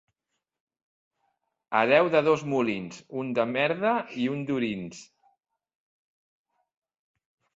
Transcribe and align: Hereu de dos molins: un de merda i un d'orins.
Hereu 1.79 2.07
de 2.15 2.21
dos 2.27 2.45
molins: 2.53 2.97
un 3.23 3.29
de 3.39 3.45
merda 3.51 3.91
i 4.23 4.27
un 4.37 4.41
d'orins. 4.47 5.05